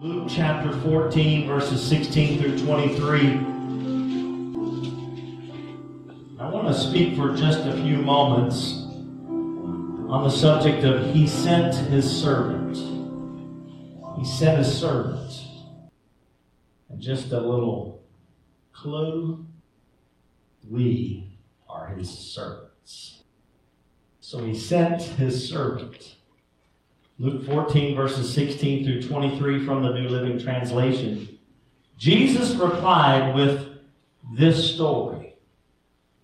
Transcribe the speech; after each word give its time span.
Luke 0.00 0.26
chapter 0.28 0.72
14, 0.80 1.46
verses 1.46 1.80
16 1.80 2.40
through 2.40 2.58
23. 2.58 3.28
I 6.40 6.48
want 6.48 6.66
to 6.66 6.74
speak 6.74 7.16
for 7.16 7.36
just 7.36 7.60
a 7.60 7.72
few 7.74 7.98
moments 7.98 8.72
on 9.28 10.24
the 10.24 10.30
subject 10.30 10.84
of 10.84 11.14
He 11.14 11.28
sent 11.28 11.76
His 11.76 12.10
servant. 12.10 12.76
He 14.18 14.24
sent 14.24 14.58
His 14.58 14.76
servant. 14.76 15.32
And 16.88 17.00
just 17.00 17.30
a 17.30 17.40
little 17.40 18.02
clue 18.72 19.46
we 20.68 21.38
are 21.68 21.86
His 21.86 22.10
servants. 22.10 23.22
So 24.18 24.42
He 24.44 24.58
sent 24.58 25.02
His 25.02 25.48
servant. 25.48 26.16
Luke 27.18 27.46
14, 27.46 27.94
verses 27.94 28.32
16 28.34 28.84
through 28.84 29.02
23 29.02 29.64
from 29.64 29.82
the 29.84 29.92
New 29.92 30.08
Living 30.08 30.36
Translation. 30.36 31.38
Jesus 31.96 32.56
replied 32.56 33.36
with 33.36 33.68
this 34.36 34.74
story. 34.74 35.36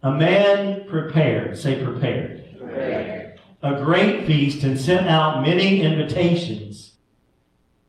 A 0.03 0.11
man 0.11 0.89
prepared, 0.89 1.57
say 1.57 1.85
prepared, 1.85 2.59
prepared, 2.59 3.39
a 3.63 3.77
great 3.77 4.27
feast 4.27 4.65
and 4.65 4.81
sent 4.81 5.07
out 5.07 5.43
many 5.43 5.81
invitations. 5.83 6.95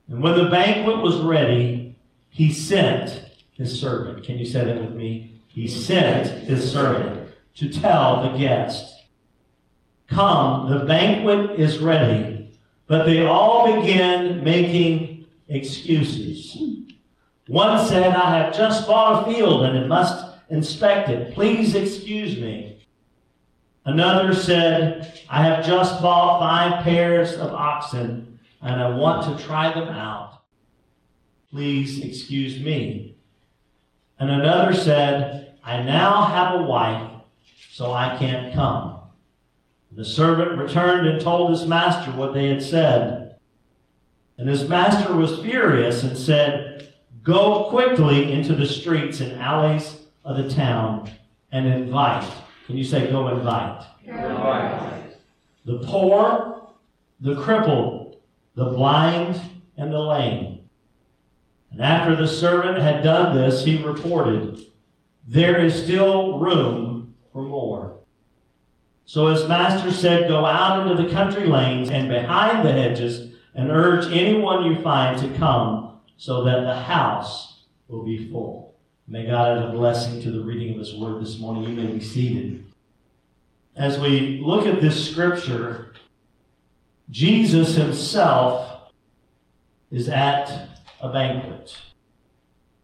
And 0.07 0.21
when 0.21 0.37
the 0.37 0.49
banquet 0.49 0.97
was 0.97 1.21
ready, 1.21 1.95
he 2.29 2.53
sent 2.53 3.31
his 3.53 3.79
servant. 3.79 4.23
Can 4.23 4.37
you 4.37 4.45
say 4.45 4.63
that 4.63 4.79
with 4.79 4.93
me? 4.93 5.41
He 5.47 5.67
sent 5.67 6.27
his 6.27 6.71
servant 6.71 7.31
to 7.55 7.69
tell 7.69 8.21
the 8.21 8.37
guests, 8.37 8.93
Come, 10.07 10.69
the 10.69 10.85
banquet 10.85 11.59
is 11.59 11.79
ready 11.79 12.40
but 12.91 13.05
they 13.05 13.25
all 13.25 13.73
began 13.73 14.43
making 14.43 15.25
excuses. 15.47 16.57
One 17.47 17.87
said, 17.87 18.13
I 18.13 18.37
have 18.37 18.53
just 18.53 18.85
bought 18.85 19.25
a 19.25 19.33
field 19.33 19.63
and 19.63 19.77
it 19.77 19.87
must 19.87 20.25
inspect 20.49 21.07
it. 21.07 21.33
Please 21.33 21.73
excuse 21.73 22.35
me. 22.35 22.85
Another 23.85 24.35
said, 24.35 25.21
I 25.29 25.41
have 25.41 25.65
just 25.65 26.01
bought 26.01 26.41
five 26.41 26.83
pairs 26.83 27.31
of 27.35 27.53
oxen 27.53 28.37
and 28.61 28.81
I 28.81 28.89
want 28.89 29.37
to 29.37 29.41
try 29.41 29.73
them 29.73 29.87
out. 29.87 30.41
Please 31.49 32.03
excuse 32.03 32.59
me. 32.59 33.15
And 34.19 34.29
another 34.29 34.73
said, 34.73 35.55
I 35.63 35.81
now 35.81 36.25
have 36.25 36.59
a 36.59 36.63
wife, 36.63 37.09
so 37.71 37.93
I 37.93 38.17
can't 38.17 38.53
come. 38.53 39.00
The 39.93 40.05
servant 40.05 40.57
returned 40.57 41.07
and 41.07 41.19
told 41.19 41.51
his 41.51 41.67
master 41.67 42.11
what 42.11 42.33
they 42.33 42.47
had 42.47 42.63
said. 42.63 43.35
And 44.37 44.47
his 44.47 44.67
master 44.67 45.13
was 45.13 45.39
furious 45.39 46.03
and 46.03 46.17
said, 46.17 46.93
Go 47.23 47.65
quickly 47.69 48.31
into 48.31 48.55
the 48.55 48.65
streets 48.65 49.19
and 49.19 49.33
alleys 49.33 49.97
of 50.23 50.37
the 50.37 50.49
town 50.49 51.11
and 51.51 51.67
invite. 51.67 52.27
Can 52.65 52.77
you 52.77 52.83
say, 52.83 53.11
Go 53.11 53.27
invite? 53.27 53.85
invite. 54.05 55.17
The 55.65 55.79
poor, 55.79 56.69
the 57.19 57.35
crippled, 57.35 58.17
the 58.55 58.65
blind, 58.65 59.39
and 59.77 59.91
the 59.91 59.99
lame. 59.99 60.69
And 61.71 61.81
after 61.81 62.15
the 62.15 62.27
servant 62.27 62.79
had 62.79 63.03
done 63.03 63.35
this, 63.35 63.63
he 63.63 63.83
reported, 63.83 64.65
There 65.27 65.63
is 65.63 65.83
still 65.83 66.39
room. 66.39 66.90
So 69.11 69.27
his 69.27 69.45
master 69.45 69.91
said, 69.91 70.29
Go 70.29 70.45
out 70.45 70.87
into 70.87 71.03
the 71.03 71.09
country 71.09 71.45
lanes 71.45 71.89
and 71.89 72.07
behind 72.07 72.65
the 72.65 72.71
hedges 72.71 73.33
and 73.53 73.69
urge 73.69 74.09
anyone 74.09 74.63
you 74.63 74.81
find 74.81 75.19
to 75.19 75.37
come 75.37 75.99
so 76.15 76.45
that 76.45 76.61
the 76.61 76.73
house 76.73 77.65
will 77.89 78.05
be 78.05 78.31
full. 78.31 78.73
May 79.09 79.25
God 79.25 79.57
add 79.57 79.65
a 79.65 79.71
blessing 79.73 80.21
to 80.21 80.31
the 80.31 80.39
reading 80.39 80.71
of 80.71 80.77
his 80.79 80.95
word 80.95 81.21
this 81.21 81.39
morning. 81.39 81.63
You 81.63 81.75
may 81.75 81.91
be 81.91 81.99
seated. 81.99 82.63
As 83.75 83.99
we 83.99 84.41
look 84.41 84.65
at 84.65 84.79
this 84.79 85.11
scripture, 85.11 85.91
Jesus 87.09 87.75
himself 87.75 88.93
is 89.91 90.07
at 90.07 90.69
a 91.01 91.11
banquet. 91.11 91.75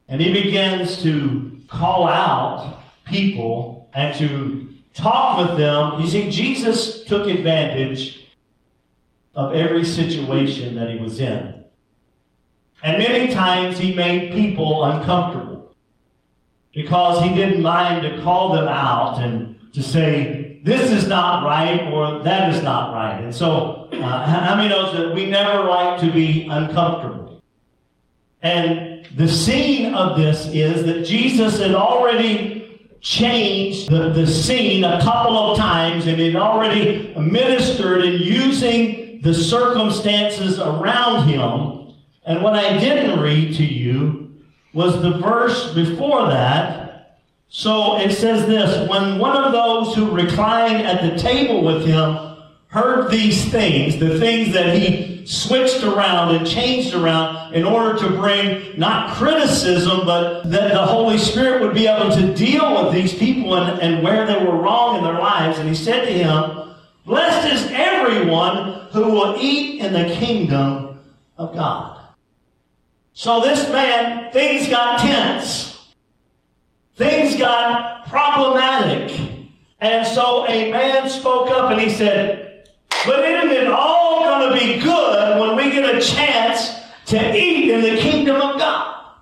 And 0.09 0.19
he 0.19 0.33
begins 0.33 1.01
to 1.03 1.61
call 1.69 2.05
out 2.05 2.83
people 3.05 3.89
and 3.93 4.13
to 4.17 4.66
talk 4.97 5.37
with 5.37 5.57
them. 5.57 6.01
You 6.01 6.07
see, 6.07 6.29
Jesus 6.29 7.03
took 7.03 7.27
advantage 7.27 8.27
of 9.35 9.53
every 9.53 9.85
situation 9.85 10.75
that 10.75 10.89
he 10.89 10.97
was 10.97 11.19
in. 11.19 11.63
And 12.83 12.97
many 12.97 13.33
times 13.33 13.77
he 13.77 13.93
made 13.93 14.31
people 14.31 14.83
uncomfortable 14.83 15.75
because 16.73 17.23
he 17.23 17.33
didn't 17.33 17.61
mind 17.61 18.03
to 18.03 18.21
call 18.21 18.53
them 18.53 18.67
out 18.67 19.19
and 19.19 19.59
to 19.73 19.81
say, 19.81 20.59
this 20.63 20.91
is 20.91 21.07
not 21.07 21.43
right 21.43 21.91
or 21.93 22.23
that 22.23 22.53
is 22.53 22.61
not 22.63 22.93
right. 22.93 23.23
And 23.23 23.33
so, 23.33 23.87
uh, 23.93 24.25
how 24.25 24.55
many 24.55 24.69
knows 24.69 24.95
that 24.97 25.13
we 25.13 25.25
never 25.27 25.63
like 25.63 25.99
to 26.01 26.11
be 26.11 26.47
uncomfortable? 26.49 27.41
And 28.41 29.07
the 29.15 29.27
scene 29.27 29.93
of 29.93 30.17
this 30.17 30.47
is 30.47 30.85
that 30.85 31.05
Jesus 31.05 31.59
had 31.59 31.73
already 31.73 32.56
changed 33.01 33.89
the, 33.89 34.09
the 34.09 34.25
scene 34.25 34.83
a 34.83 35.01
couple 35.01 35.37
of 35.37 35.57
times 35.57 36.07
and 36.07 36.19
it 36.19 36.35
already 36.35 37.13
ministered 37.15 38.03
in 38.03 38.21
using 38.21 39.21
the 39.21 39.33
circumstances 39.33 40.59
around 40.59 41.27
him. 41.27 41.93
And 42.25 42.43
what 42.43 42.53
I 42.53 42.77
didn't 42.77 43.19
read 43.19 43.55
to 43.55 43.63
you 43.63 44.35
was 44.73 45.01
the 45.01 45.17
verse 45.17 45.73
before 45.73 46.27
that. 46.27 47.19
So 47.49 47.97
it 47.97 48.11
says 48.11 48.45
this 48.45 48.89
When 48.89 49.19
one 49.19 49.35
of 49.35 49.51
those 49.51 49.95
who 49.95 50.11
reclined 50.11 50.85
at 50.85 51.01
the 51.01 51.17
table 51.17 51.63
with 51.63 51.85
him 51.85 52.36
heard 52.67 53.09
these 53.09 53.49
things, 53.49 53.97
the 53.97 54.19
things 54.19 54.53
that 54.53 54.75
he 54.75 55.25
switched 55.25 55.83
around 55.83 56.35
and 56.35 56.47
changed 56.47 56.93
around 56.93 57.53
in 57.53 57.65
order 57.65 57.97
to 57.99 58.09
bring 58.09 58.77
not 58.79 59.13
criticism, 59.15 60.05
but 60.05 60.49
that 60.49 60.71
the 60.71 60.85
Holy 60.85 61.17
Spirit 61.17 61.61
would 61.61 61.73
be 61.73 61.87
able 61.87 62.09
to 62.15 62.33
deal 62.33 62.83
with 62.83 62.93
these 62.93 63.13
people 63.13 63.55
and, 63.55 63.81
and 63.81 64.03
where 64.03 64.25
they 64.25 64.37
were 64.43 64.55
wrong 64.57 64.97
in 64.97 65.03
their 65.03 65.19
lives. 65.19 65.59
And 65.59 65.67
he 65.67 65.75
said 65.75 66.05
to 66.05 66.11
him, 66.11 66.75
Blessed 67.05 67.53
is 67.53 67.71
everyone 67.71 68.87
who 68.91 69.11
will 69.11 69.35
eat 69.39 69.81
in 69.81 69.93
the 69.93 70.13
kingdom 70.15 70.99
of 71.37 71.53
God. 71.53 72.01
So 73.13 73.41
this 73.41 73.69
man, 73.69 74.31
things 74.31 74.69
got 74.69 74.99
tense. 74.99 75.93
Things 76.95 77.37
got 77.37 78.07
problematic. 78.07 79.19
And 79.79 80.05
so 80.05 80.47
a 80.47 80.71
man 80.71 81.09
spoke 81.09 81.49
up 81.49 81.71
and 81.71 81.79
he 81.79 81.89
said, 81.89 82.46
but 83.07 83.23
it 83.67 83.67
all 83.67 84.23
going 84.23 84.49
to 84.49 84.65
be 84.65 84.79
good 84.79 85.39
when 85.39 85.55
we 85.55 85.71
get 85.71 85.95
a 85.95 86.01
chance 86.01 86.79
to 87.07 87.35
eat 87.35 87.71
in 87.71 87.81
the 87.81 87.99
kingdom 88.01 88.35
of 88.37 88.57
God? 88.59 89.15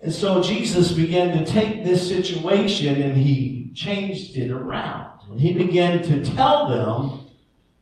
And 0.00 0.12
so 0.12 0.42
Jesus 0.42 0.92
began 0.92 1.36
to 1.38 1.50
take 1.50 1.84
this 1.84 2.06
situation 2.06 3.00
and 3.00 3.16
he 3.16 3.70
changed 3.74 4.36
it 4.36 4.50
around. 4.50 5.20
And 5.30 5.40
he 5.40 5.52
began 5.52 6.02
to 6.02 6.24
tell 6.24 6.68
them 6.68 7.26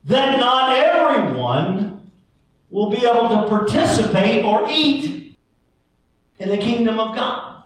that 0.04 0.38
not 0.38 0.76
everyone 0.76 2.10
will 2.70 2.90
be 2.90 3.04
able 3.04 3.28
to 3.28 3.48
participate 3.48 4.44
or 4.44 4.66
eat 4.70 5.36
in 6.38 6.48
the 6.48 6.58
kingdom 6.58 6.98
of 6.98 7.14
God. 7.14 7.64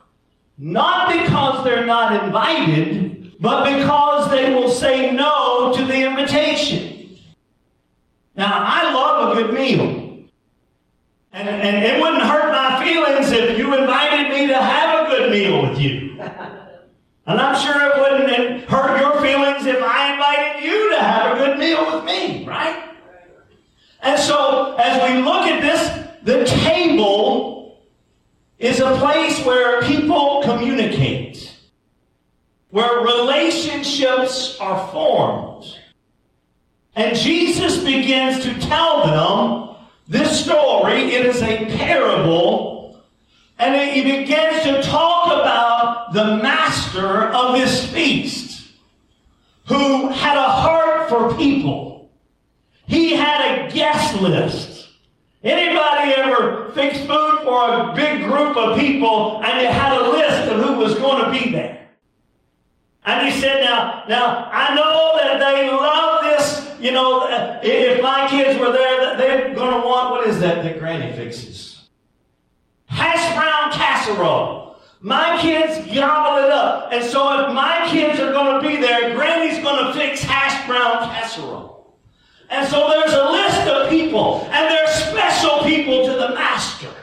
Not 0.58 1.12
because 1.12 1.64
they're 1.64 1.86
not 1.86 2.24
invited, 2.24 3.36
but 3.38 3.64
because 3.76 4.30
they 4.30 4.54
will 4.54 4.70
say 4.70 5.12
no 5.12 5.72
to 5.76 5.84
the 5.84 6.06
invitation. 6.06 6.85
Now, 8.36 8.52
I 8.52 8.92
love 8.92 9.36
a 9.36 9.42
good 9.42 9.54
meal. 9.54 10.06
And, 11.32 11.48
and 11.48 11.84
it 11.84 12.00
wouldn't 12.00 12.22
hurt 12.22 12.52
my 12.52 12.84
feelings 12.84 13.32
if 13.32 13.58
you 13.58 13.74
invited 13.74 14.30
me 14.30 14.46
to 14.46 14.56
have 14.56 15.06
a 15.06 15.10
good 15.10 15.30
meal 15.30 15.68
with 15.68 15.78
you. 15.78 16.22
And 17.28 17.40
I'm 17.40 17.60
sure 17.60 17.74
it 17.74 17.98
wouldn't 17.98 18.70
hurt 18.70 19.00
your 19.00 19.20
feelings 19.20 19.66
if 19.66 19.82
I 19.82 20.12
invited 20.12 20.64
you 20.64 20.90
to 20.90 21.00
have 21.00 21.36
a 21.36 21.44
good 21.44 21.58
meal 21.58 21.84
with 21.92 22.04
me, 22.04 22.46
right? 22.46 22.84
And 24.00 24.16
so, 24.20 24.76
as 24.76 25.02
we 25.02 25.20
look 25.22 25.42
at 25.42 25.60
this, 25.60 26.06
the 26.22 26.44
table 26.62 27.80
is 28.60 28.78
a 28.78 28.96
place 28.98 29.44
where 29.44 29.82
people 29.82 30.40
communicate, 30.44 31.52
where 32.70 33.00
relationships 33.00 34.56
are 34.60 34.86
formed. 34.92 35.75
And 36.96 37.14
Jesus 37.14 37.84
begins 37.84 38.42
to 38.42 38.58
tell 38.58 39.06
them 39.06 39.76
this 40.08 40.42
story. 40.44 41.12
It 41.12 41.26
is 41.26 41.42
a 41.42 41.66
parable. 41.76 43.04
And 43.58 43.90
he 43.90 44.02
begins 44.02 44.62
to 44.64 44.82
talk 44.82 45.26
about 45.26 46.14
the 46.14 46.38
master 46.42 47.24
of 47.24 47.52
this 47.52 47.86
feast 47.92 48.70
who 49.66 50.08
had 50.08 50.38
a 50.38 50.48
heart 50.48 51.10
for 51.10 51.34
people. 51.34 52.10
He 52.86 53.14
had 53.14 53.66
a 53.68 53.70
guest 53.70 54.20
list. 54.22 54.88
Anybody 55.42 56.12
ever 56.12 56.70
fixed 56.72 57.02
food 57.02 57.40
for 57.44 57.68
a 57.72 57.92
big 57.94 58.24
group 58.24 58.56
of 58.56 58.78
people 58.78 59.42
and 59.44 59.60
you 59.60 59.68
had 59.68 59.92
a 59.92 60.08
list 60.10 60.50
of 60.50 60.62
who 60.62 60.78
was 60.78 60.94
going 60.94 61.24
to 61.24 61.30
be 61.30 61.52
there? 61.52 61.88
And 63.04 63.28
he 63.28 63.38
said, 63.38 63.62
now, 63.62 64.04
now, 64.08 64.48
I 64.50 64.74
know 64.74 65.12
that 65.18 65.38
they 65.38 65.70
love. 65.70 66.15
You 66.86 66.92
know, 66.92 67.22
uh, 67.22 67.58
if 67.64 68.00
my 68.00 68.28
kids 68.28 68.60
were 68.60 68.70
there, 68.70 69.16
they're 69.16 69.52
going 69.56 69.72
to 69.72 69.84
want, 69.84 70.12
what 70.12 70.28
is 70.28 70.38
that 70.38 70.62
that 70.62 70.78
Granny 70.78 71.12
fixes? 71.16 71.88
Hash 72.84 73.34
brown 73.34 73.72
casserole. 73.72 74.76
My 75.00 75.36
kids 75.40 75.78
gobble 75.92 76.44
it 76.44 76.52
up. 76.52 76.92
And 76.92 77.04
so 77.04 77.40
if 77.40 77.52
my 77.52 77.88
kids 77.90 78.20
are 78.20 78.30
going 78.30 78.62
to 78.62 78.68
be 78.68 78.76
there, 78.76 79.16
Granny's 79.16 79.60
going 79.64 79.84
to 79.84 79.98
fix 79.98 80.22
hash 80.22 80.64
brown 80.68 81.08
casserole. 81.08 81.98
And 82.50 82.68
so 82.68 82.88
there's 82.88 83.14
a 83.14 83.32
list 83.32 83.66
of 83.66 83.90
people, 83.90 84.42
and 84.44 84.70
they're 84.70 84.86
special 84.86 85.64
people 85.64 86.06
to 86.06 86.12
the 86.12 86.28
master. 86.36 86.94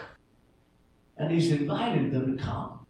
And 1.18 1.30
he's 1.30 1.52
invited 1.52 2.14
them 2.14 2.38
to 2.38 2.42
come. 2.42 2.86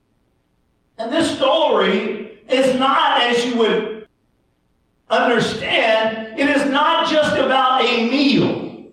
And 0.99 1.11
this 1.11 1.35
story 1.37 2.37
is 2.47 2.77
not, 2.79 3.19
as 3.19 3.43
you 3.43 3.57
would 3.57 4.02
understand, 5.09 6.39
it 6.39 6.49
is 6.49 6.69
not 6.69 7.09
just 7.09 7.37
about 7.37 7.81
a 7.81 8.09
meal. 8.09 8.91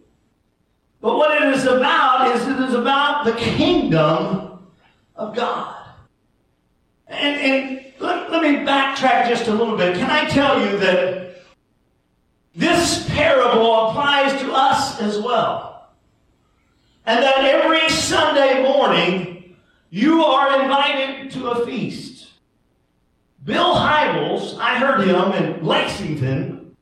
But 1.00 1.16
what 1.16 1.42
it 1.42 1.54
is 1.54 1.64
about 1.64 2.36
is 2.36 2.46
it 2.46 2.60
is 2.68 2.74
about 2.74 3.24
the 3.24 3.32
kingdom 3.32 4.68
of 5.16 5.34
God. 5.34 5.76
And, 7.06 7.40
and 7.40 7.92
let, 7.98 8.30
let 8.30 8.42
me 8.42 8.64
backtrack 8.66 9.28
just 9.28 9.48
a 9.48 9.54
little 9.54 9.76
bit. 9.76 9.96
Can 9.96 10.10
I 10.10 10.28
tell 10.28 10.60
you 10.60 10.78
that 10.78 11.42
this 12.54 13.08
parable 13.10 13.88
applies 13.88 14.38
to 14.40 14.52
us 14.52 15.00
as 15.00 15.18
well? 15.18 15.90
And 17.06 17.22
that 17.22 17.44
every 17.44 17.88
Sunday 17.88 18.62
morning, 18.62 19.56
you 19.88 20.22
are 20.22 20.62
invited 20.62 21.30
to 21.32 21.48
a 21.48 21.66
feast. 21.66 22.09
Bill 23.44 23.74
Hybels, 23.74 24.58
I 24.58 24.76
heard 24.76 25.06
him 25.06 25.32
in 25.32 25.64
Lexington, 25.64 26.76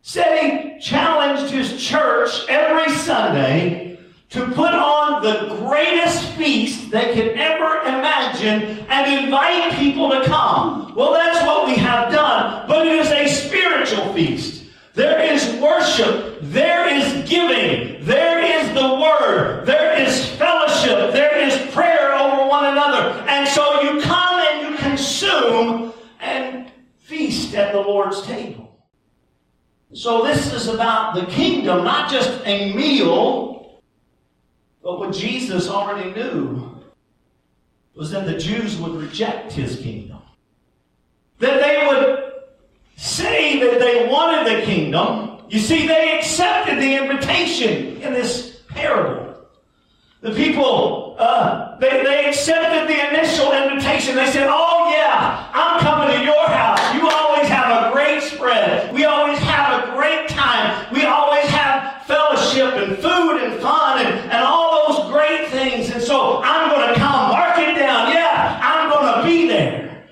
said 0.00 0.38
he 0.38 0.80
challenged 0.80 1.52
his 1.52 1.82
church 1.82 2.30
every 2.48 2.90
Sunday 2.94 3.98
to 4.30 4.46
put 4.46 4.72
on 4.74 5.22
the 5.22 5.54
greatest 5.56 6.32
feast 6.32 6.90
they 6.90 7.14
could 7.14 7.36
ever 7.38 7.80
imagine 7.80 8.86
and 8.88 9.24
invite 9.24 9.72
people 9.74 10.10
to 10.10 10.24
come. 10.24 10.94
Well, 10.94 11.12
that's 11.12 11.44
what 11.46 11.66
we 11.66 11.76
have 11.76 12.10
done, 12.12 12.66
but 12.66 12.86
it 12.86 12.94
is 12.94 13.10
a 13.10 13.28
spiritual 13.28 14.12
feast. 14.14 14.64
There 14.94 15.20
is 15.20 15.60
worship. 15.60 16.38
There 16.42 16.88
is 16.88 17.28
giving. 17.28 17.67
So 29.92 30.22
this 30.22 30.52
is 30.52 30.68
about 30.68 31.14
the 31.14 31.26
kingdom, 31.26 31.84
not 31.84 32.10
just 32.10 32.40
a 32.44 32.74
meal, 32.74 33.80
but 34.82 34.98
what 34.98 35.14
Jesus 35.14 35.68
already 35.68 36.10
knew 36.12 36.78
was 37.94 38.10
that 38.10 38.26
the 38.26 38.38
Jews 38.38 38.76
would 38.76 38.92
reject 38.92 39.52
his 39.52 39.76
kingdom. 39.76 40.20
That 41.38 41.60
they 41.60 41.86
would 41.86 42.32
say 42.96 43.60
that 43.60 43.80
they 43.80 44.08
wanted 44.08 44.46
the 44.46 44.62
kingdom. 44.64 45.42
You 45.48 45.58
see, 45.58 45.86
they 45.86 46.18
accepted 46.18 46.78
the 46.78 46.96
invitation 46.96 48.00
in 48.02 48.12
this 48.12 48.62
parable. 48.68 49.28
The 50.20 50.32
people, 50.32 51.16
uh, 51.18 51.78
they, 51.78 52.02
they 52.02 52.26
accepted 52.26 52.88
the 52.88 53.08
initial 53.08 53.52
invitation. 53.52 54.16
They 54.16 54.26
said, 54.26 54.48
Oh, 54.50 54.90
yeah, 54.92 55.48
I'm 55.54 55.80
coming 55.80 56.16
to 56.16 56.24
your 56.24 56.48
house. 56.48 56.94
You 56.94 57.08
always 57.08 57.46
have 57.48 57.86
a 57.86 57.92
great 57.92 58.20
spread. 58.22 58.92
We 58.92 59.04
always 59.04 59.38
have 59.38 59.88
a 59.88 59.92
great 59.92 60.28
time. 60.28 60.92
We 60.92 61.04
always 61.04 61.44
have 61.46 62.04
fellowship 62.06 62.74
and 62.74 62.96
food 62.96 63.42
and 63.44 63.60
fun 63.62 64.04
and, 64.04 64.32
and 64.32 64.44
all 64.44 64.88
those 64.88 65.08
great 65.12 65.48
things. 65.50 65.90
And 65.90 66.02
so 66.02 66.42
I'm 66.42 66.68
going 66.70 66.88
to 66.88 66.94
come. 66.98 67.30
Mark 67.30 67.56
it 67.58 67.78
down. 67.78 68.12
Yeah, 68.12 68.60
I'm 68.60 68.90
going 68.90 69.20
to 69.20 69.24
be 69.24 69.46
there. 69.46 70.08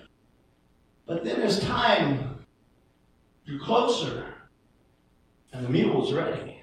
But 1.06 1.24
then 1.24 1.40
as 1.42 1.58
time 1.60 2.44
drew 3.44 3.58
closer 3.58 4.24
and 5.52 5.64
the 5.64 5.68
meal 5.68 5.98
was 6.00 6.12
ready 6.12 6.60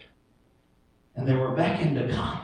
and 1.16 1.28
they 1.28 1.36
were 1.36 1.52
beckoned 1.52 1.96
to 1.98 2.14
come, 2.14 2.40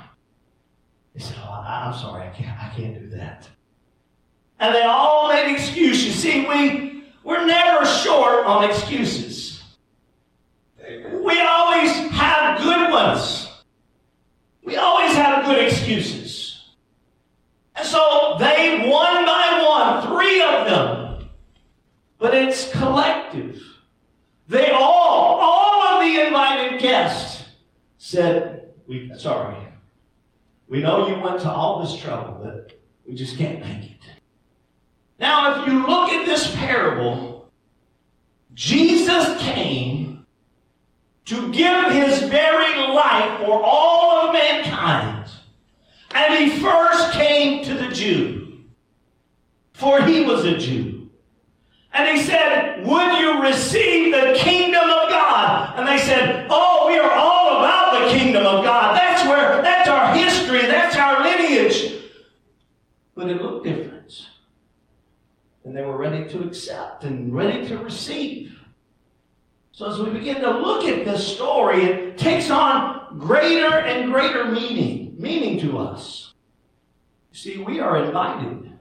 they 1.13 1.19
said, 1.19 1.37
Oh, 1.41 1.63
I'm 1.67 1.93
sorry, 1.93 2.27
I 2.27 2.31
can't, 2.31 2.57
I 2.57 2.69
can't 2.75 2.97
do 2.99 3.09
that. 3.17 3.47
And 4.59 4.73
they 4.73 4.83
all 4.83 5.27
made 5.29 5.53
excuses. 5.53 6.15
See, 6.15 6.47
we, 6.47 7.03
we're 7.23 7.45
never 7.45 7.85
excuses. 8.63 9.63
We 10.87 11.41
always 11.41 11.91
have 12.11 12.61
good 12.61 12.91
ones. 12.91 13.47
We 14.63 14.75
always 14.75 15.13
have 15.15 15.45
good 15.45 15.65
excuses. 15.65 16.69
And 17.75 17.87
so 17.87 18.35
they, 18.39 18.89
one 18.89 19.25
by 19.25 19.65
one, 19.67 20.07
three 20.07 20.41
of 20.41 20.65
them, 20.65 21.29
but 22.17 22.33
it's 22.33 22.71
collective. 22.71 23.61
They 24.47 24.71
all, 24.71 25.39
all 25.41 25.83
of 25.83 26.03
the 26.03 26.25
invited 26.25 26.81
guests 26.81 27.45
said, 27.97 28.73
we, 28.87 29.11
sorry, 29.17 29.55
we 30.67 30.81
know 30.81 31.07
you 31.07 31.19
went 31.21 31.39
to 31.41 31.51
all 31.51 31.81
this 31.81 31.95
trouble, 31.95 32.39
but 32.43 32.79
we 33.05 33.15
just 33.15 33.37
can't 33.37 33.59
make 33.59 33.91
it. 33.91 33.97
Now, 35.19 35.61
if 35.61 35.67
you 35.67 35.85
look 35.85 36.09
at 36.09 36.25
this 36.25 36.55
parable, 36.55 37.38
Jesus 38.59 39.41
came 39.41 40.25
to 41.23 41.49
give 41.53 41.93
his 41.93 42.23
very 42.23 42.87
life 42.89 43.39
for 43.39 43.63
all 43.63 44.27
of 44.27 44.33
mankind. 44.33 45.31
And 46.11 46.33
he 46.33 46.59
first 46.59 47.13
came 47.13 47.63
to 47.63 47.73
the 47.73 47.87
Jew, 47.87 48.65
for 49.71 50.01
he 50.01 50.25
was 50.25 50.43
a 50.43 50.57
Jew. 50.57 51.09
And 51.93 52.17
he 52.17 52.21
said, 52.21 52.85
Would 52.85 53.19
you 53.19 53.41
receive 53.41 54.11
the 54.11 54.37
kingdom 54.37 54.83
of 54.83 55.07
God? 55.07 55.79
And 55.79 55.87
they 55.87 55.97
said, 55.97 56.47
Oh, 56.49 56.85
we 56.89 56.99
are 56.99 57.13
all 57.13 57.59
about 57.59 57.93
the 57.93 58.09
kingdom 58.09 58.45
of 58.45 58.65
God. 58.65 58.97
That's 58.97 59.25
where, 59.25 59.61
that's 59.61 59.87
our 59.87 60.13
history, 60.13 60.63
that's 60.63 60.97
our 60.97 61.23
lineage. 61.23 62.03
But 63.15 63.29
it 63.29 63.41
looked 63.41 63.63
different. 63.63 63.98
And 65.69 65.77
they 65.77 65.85
were 65.85 65.97
ready 65.97 66.27
to 66.29 66.41
accept 66.41 67.03
and 67.03 67.31
ready 67.31 67.67
to 67.67 67.77
receive. 67.77 68.59
So 69.71 69.85
as 69.85 69.99
we 69.99 70.09
begin 70.09 70.41
to 70.41 70.49
look 70.49 70.83
at 70.83 71.05
this 71.05 71.35
story, 71.35 71.83
it 71.83 72.17
takes 72.17 72.49
on 72.49 73.19
greater 73.19 73.77
and 73.77 74.11
greater 74.11 74.45
meaning, 74.45 75.13
meaning 75.19 75.59
to 75.59 75.77
us. 75.77 76.33
See, 77.33 77.59
we 77.59 77.79
are 77.79 78.03
invited 78.03 78.79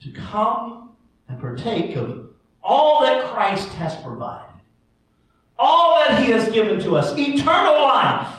to 0.00 0.10
come 0.10 0.90
and 1.28 1.40
partake 1.40 1.94
of 1.94 2.30
all 2.64 3.02
that 3.02 3.26
Christ 3.26 3.68
has 3.74 3.94
provided, 4.02 4.60
all 5.56 6.00
that 6.00 6.20
He 6.20 6.32
has 6.32 6.50
given 6.50 6.80
to 6.80 6.96
us, 6.96 7.16
eternal 7.16 7.80
life, 7.80 8.34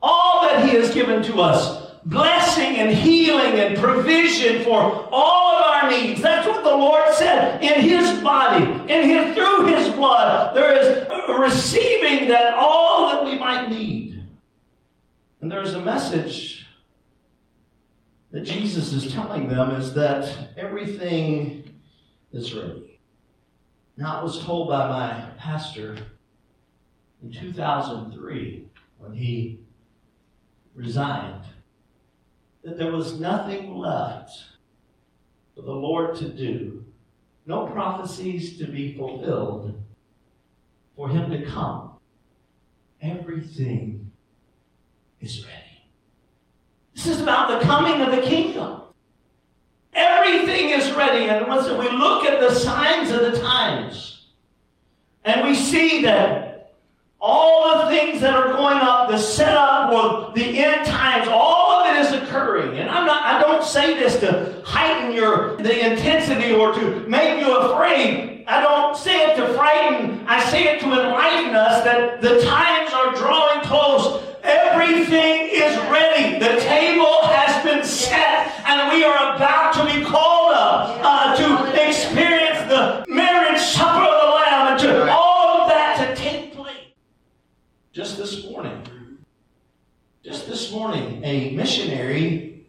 all 0.00 0.42
that 0.42 0.68
He 0.68 0.76
has 0.76 0.94
given 0.94 1.20
to 1.24 1.40
us, 1.40 1.81
blessing 2.04 2.76
and 2.76 2.90
healing 2.90 3.60
and 3.60 3.78
provision 3.78 4.64
for 4.64 5.08
all 5.12 5.56
of 5.56 5.64
our 5.64 5.90
needs. 5.90 6.20
That's 6.20 6.46
what 6.46 6.64
the 6.64 6.70
Lord 6.70 7.14
said 7.14 7.62
in 7.62 7.80
His 7.80 8.20
body, 8.22 8.64
in 8.92 9.08
His 9.08 9.34
through 9.34 9.66
His 9.66 9.88
blood. 9.90 10.56
There 10.56 10.72
is 10.72 11.08
receiving 11.38 12.28
that 12.28 12.54
all 12.54 13.10
that 13.10 13.24
we 13.24 13.38
might 13.38 13.68
need. 13.68 14.22
And 15.40 15.50
there's 15.50 15.74
a 15.74 15.80
message 15.80 16.66
that 18.30 18.42
Jesus 18.42 18.92
is 18.92 19.12
telling 19.12 19.48
them 19.48 19.72
is 19.72 19.92
that 19.94 20.50
everything 20.56 21.74
is 22.32 22.54
ready. 22.54 23.00
Now, 23.96 24.20
I 24.20 24.22
was 24.22 24.42
told 24.42 24.68
by 24.68 24.88
my 24.88 25.30
pastor 25.36 25.98
in 27.22 27.30
2003 27.30 28.66
when 28.98 29.12
he 29.12 29.60
resigned 30.74 31.44
that 32.62 32.78
there 32.78 32.92
was 32.92 33.18
nothing 33.18 33.76
left 33.76 34.32
for 35.54 35.62
the 35.62 35.72
Lord 35.72 36.16
to 36.16 36.28
do, 36.28 36.84
no 37.46 37.66
prophecies 37.66 38.58
to 38.58 38.66
be 38.66 38.96
fulfilled, 38.96 39.80
for 40.96 41.08
him 41.08 41.30
to 41.30 41.44
come. 41.46 41.90
Everything 43.00 44.10
is 45.20 45.44
ready. 45.44 45.58
This 46.94 47.06
is 47.06 47.20
about 47.20 47.48
the 47.48 47.66
coming 47.66 48.00
of 48.00 48.14
the 48.14 48.22
kingdom. 48.22 48.82
Everything 49.94 50.70
is 50.70 50.92
ready. 50.92 51.28
And 51.28 51.46
once 51.48 51.68
we 51.68 51.90
look 51.90 52.24
at 52.24 52.40
the 52.40 52.54
signs 52.54 53.10
of 53.10 53.20
the 53.20 53.38
times, 53.40 54.26
and 55.24 55.46
we 55.46 55.54
see 55.54 56.02
that 56.02 56.74
all 57.20 57.78
the 57.78 57.90
things 57.90 58.20
that 58.20 58.34
are 58.34 58.52
going 58.52 58.78
up, 58.78 59.08
the 59.08 59.18
setup 59.18 59.92
or 59.92 60.32
the 60.34 60.58
end 60.58 60.86
times, 60.86 61.28
all 61.28 61.61
occurring. 62.32 62.78
And 62.78 62.90
I'm 62.90 63.06
not, 63.06 63.22
I 63.22 63.40
don't 63.40 63.62
say 63.62 63.94
this 63.94 64.18
to 64.20 64.62
heighten 64.64 65.14
your 65.14 65.56
the 65.58 65.92
intensity 65.92 66.52
or 66.52 66.72
to 66.72 67.06
make 67.06 67.40
you 67.40 67.56
afraid. 67.56 68.44
I 68.46 68.60
don't 68.60 68.96
say 68.96 69.30
it 69.30 69.36
to 69.36 69.54
frighten. 69.54 70.24
I 70.26 70.42
say 70.50 70.64
it 70.64 70.80
to 70.80 70.86
enlighten 70.86 71.54
us 71.54 71.84
that 71.84 72.20
the 72.20 72.42
times 72.42 72.71
a 91.32 91.50
missionary, 91.52 92.66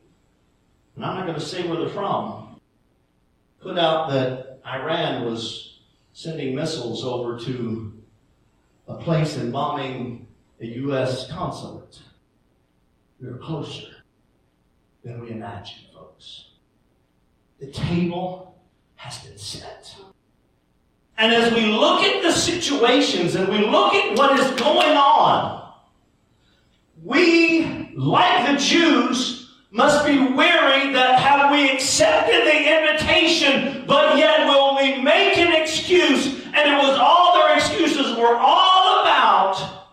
and 0.95 1.05
I'm 1.05 1.17
not 1.17 1.25
going 1.27 1.39
to 1.39 1.45
say 1.45 1.67
where 1.67 1.77
they're 1.77 1.89
from, 1.89 2.59
put 3.61 3.77
out 3.77 4.09
that 4.11 4.59
Iran 4.65 5.25
was 5.25 5.79
sending 6.13 6.55
missiles 6.55 7.03
over 7.03 7.37
to 7.39 7.93
a 8.87 8.95
place 8.95 9.37
and 9.37 9.51
bombing 9.51 10.27
a 10.61 10.65
U.S. 10.65 11.29
consulate. 11.29 11.99
We 13.19 13.27
are 13.27 13.37
closer 13.37 13.87
than 15.03 15.21
we 15.21 15.31
imagine, 15.31 15.79
folks. 15.93 16.49
The 17.59 17.67
table 17.67 18.55
has 18.95 19.19
been 19.19 19.37
set. 19.37 19.95
And 21.17 21.33
as 21.33 21.53
we 21.53 21.67
look 21.67 22.01
at 22.03 22.23
the 22.23 22.31
situations 22.31 23.35
and 23.35 23.47
we 23.49 23.59
look 23.59 23.93
at 23.93 24.17
what 24.17 24.39
is 24.39 24.51
going 24.59 24.97
on, 24.97 25.63
we, 27.03 27.65
like 27.95 28.51
the 28.51 28.57
Jews, 28.57 29.43
must 29.73 30.05
be 30.05 30.19
wary 30.19 30.93
that 30.93 31.19
have 31.19 31.51
we 31.51 31.71
accepted 31.71 32.45
the 32.45 32.77
invitation, 32.77 33.85
but 33.87 34.17
yet 34.17 34.45
will 34.47 34.75
we 34.75 35.01
make 35.01 35.37
an 35.39 35.59
excuse? 35.59 36.27
And 36.27 36.55
it 36.55 36.77
was 36.77 36.95
all 36.99 37.33
their 37.33 37.55
excuses 37.55 38.15
were 38.15 38.35
all 38.35 39.01
about 39.01 39.87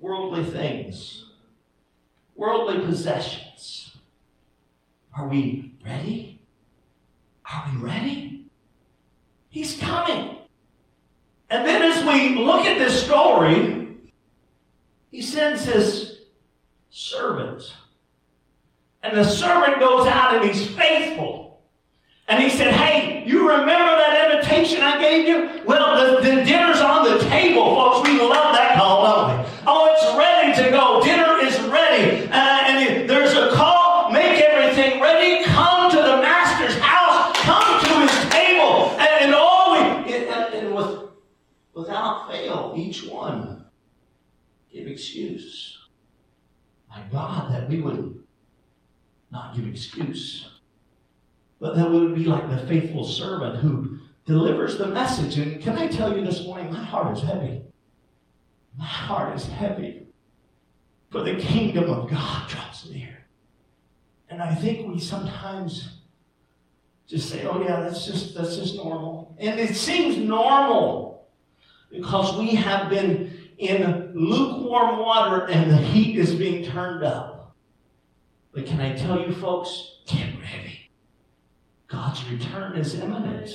worldly 0.00 0.44
things, 0.44 1.26
worldly 2.34 2.86
possessions. 2.86 3.94
Are 5.14 5.28
we 5.28 5.74
ready? 5.84 6.40
Are 7.52 7.70
we 7.70 7.82
ready? 7.82 8.46
He's 9.50 9.78
coming. 9.78 10.38
And 11.50 11.68
then 11.68 11.82
as 11.82 12.02
we 12.02 12.42
look 12.42 12.64
at 12.64 12.78
this 12.78 13.04
story, 13.04 13.98
he 15.10 15.20
sends 15.20 15.66
his 15.66 16.11
servant. 16.92 17.74
And 19.02 19.16
the 19.16 19.24
servant 19.24 19.80
goes 19.80 20.06
out 20.06 20.36
and 20.36 20.44
he's 20.44 20.68
faithful. 20.68 21.60
And 22.28 22.40
he 22.40 22.50
said, 22.50 22.72
Hey, 22.72 23.24
you 23.26 23.48
remember 23.48 23.96
that 23.96 24.30
invitation 24.30 24.82
I 24.82 25.00
gave 25.00 25.26
you? 25.26 25.62
Well, 25.66 26.14
the, 26.14 26.20
the 26.20 26.44
dinner's 26.44 26.80
on 26.80 27.04
the 27.04 27.18
table, 27.24 27.74
folks. 27.74 28.01
We 47.72 47.80
would 47.80 48.22
not 49.30 49.56
give 49.56 49.66
excuse, 49.66 50.50
but 51.58 51.74
that 51.76 51.90
would 51.90 52.14
be 52.14 52.24
like 52.24 52.48
the 52.50 52.66
faithful 52.66 53.04
servant 53.04 53.56
who 53.56 53.98
delivers 54.26 54.76
the 54.76 54.86
message. 54.86 55.38
And 55.38 55.60
can 55.62 55.78
I 55.78 55.88
tell 55.88 56.16
you 56.16 56.24
this 56.24 56.44
morning, 56.44 56.72
my 56.72 56.82
heart 56.82 57.16
is 57.16 57.22
heavy. 57.22 57.62
My 58.78 58.84
heart 58.84 59.34
is 59.36 59.46
heavy. 59.46 60.06
For 61.10 61.22
the 61.22 61.36
kingdom 61.36 61.90
of 61.90 62.10
God 62.10 62.48
draws 62.48 62.88
near. 62.90 63.26
And 64.28 64.42
I 64.42 64.54
think 64.54 64.88
we 64.88 64.98
sometimes 64.98 65.96
just 67.06 67.28
say, 67.28 67.44
oh 67.44 67.62
yeah, 67.62 67.80
that's 67.80 68.06
just 68.06 68.34
that's 68.34 68.56
just 68.56 68.76
normal. 68.76 69.34
And 69.38 69.60
it 69.60 69.76
seems 69.76 70.16
normal 70.16 71.28
because 71.90 72.38
we 72.38 72.54
have 72.54 72.88
been 72.88 73.38
in 73.58 74.12
lukewarm 74.14 74.98
water 74.98 75.46
and 75.48 75.70
the 75.70 75.76
heat 75.76 76.16
is 76.16 76.34
being 76.34 76.64
turned 76.64 77.04
up. 77.04 77.31
But 78.52 78.66
can 78.66 78.80
I 78.80 78.94
tell 78.94 79.20
you, 79.20 79.34
folks, 79.34 80.00
get 80.06 80.28
ready. 80.40 80.90
God's 81.88 82.24
return 82.30 82.76
is 82.76 82.94
imminent. 82.94 83.50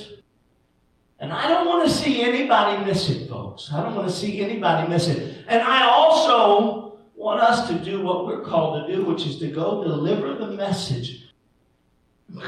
And 1.20 1.32
I 1.32 1.48
don't 1.48 1.66
want 1.66 1.88
to 1.88 1.94
see 1.94 2.22
anybody 2.22 2.84
miss 2.84 3.10
it, 3.10 3.28
folks. 3.28 3.72
I 3.72 3.82
don't 3.82 3.94
want 3.94 4.08
to 4.08 4.14
see 4.14 4.40
anybody 4.40 4.88
miss 4.88 5.08
it. 5.08 5.44
And 5.48 5.62
I 5.62 5.88
also 5.88 6.98
want 7.16 7.40
us 7.40 7.68
to 7.68 7.74
do 7.74 8.02
what 8.02 8.26
we're 8.26 8.42
called 8.42 8.86
to 8.86 8.94
do, 8.94 9.04
which 9.04 9.26
is 9.26 9.38
to 9.40 9.48
go 9.48 9.82
deliver 9.82 10.34
the 10.34 10.52
message. 10.52 11.24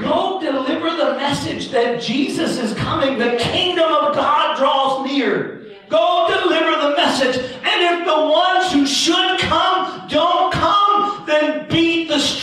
Go 0.01 0.41
deliver 0.41 0.91
the 0.91 1.17
message 1.17 1.71
that 1.71 2.01
Jesus 2.01 2.59
is 2.59 2.75
coming. 2.75 3.19
The 3.19 3.37
kingdom 3.39 3.91
of 3.91 4.15
God 4.15 4.57
draws 4.57 5.11
near. 5.11 5.67
Go 5.89 6.29
deliver 6.29 6.89
the 6.89 6.97
message. 6.97 7.37
And 7.37 8.01
if 8.01 8.07
the 8.07 8.15
ones 8.15 8.73
who 8.73 8.87
should 8.87 9.41
come 9.41 9.70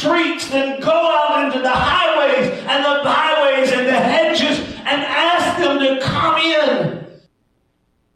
streets, 0.07 0.49
then 0.49 0.79
go 0.79 0.91
out 0.91 1.45
into 1.45 1.59
the 1.59 1.69
highways 1.69 2.49
and 2.49 2.83
the 2.83 3.03
byways 3.03 3.71
and 3.71 3.87
the 3.87 3.93
hedges 3.93 4.59
and 4.59 5.01
ask 5.03 5.59
them 5.59 5.79
to 5.79 6.01
come 6.01 6.37
in. 6.37 7.07